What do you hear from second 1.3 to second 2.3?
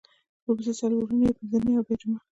پینځنۍ او بیا جمعه